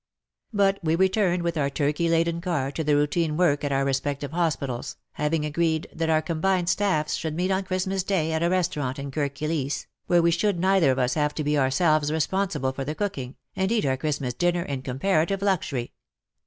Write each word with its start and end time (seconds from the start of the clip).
But 0.51 0.79
we 0.81 0.95
returned 0.95 1.43
with 1.43 1.57
our 1.59 1.69
turkey 1.69 2.09
laden 2.09 2.41
car 2.41 2.71
to 2.71 2.83
the 2.83 2.95
routine 2.95 3.37
work 3.37 3.63
at 3.63 3.71
our 3.71 3.85
respective 3.85 4.31
hospitals, 4.31 4.97
having 5.11 5.45
agreed 5.45 5.87
that 5.93 6.09
our 6.09 6.23
combined 6.23 6.69
staffs 6.69 7.13
should 7.13 7.35
meet 7.35 7.51
on 7.51 7.67
Xmas 7.71 8.01
Day 8.03 8.31
at 8.31 8.41
a 8.41 8.49
restaurant 8.49 8.97
in 8.97 9.11
Kirk 9.11 9.35
Kilisse, 9.35 9.85
where 10.07 10.23
we 10.23 10.31
should 10.31 10.59
neither 10.59 10.89
of 10.89 10.97
us 10.97 11.13
have 11.13 11.35
to 11.35 11.43
be 11.43 11.55
ourselves 11.55 12.11
responsible 12.11 12.71
for 12.73 12.83
the 12.83 12.95
cooking, 12.95 13.35
and 13.55 13.71
eat 13.71 13.85
our 13.85 13.95
Xmas 14.11 14.33
dinner 14.33 14.63
in 14.63 14.81
comparative 14.81 15.43
luxury. 15.43 15.91